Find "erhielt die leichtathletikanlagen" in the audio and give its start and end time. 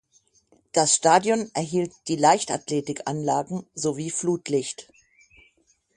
1.53-3.67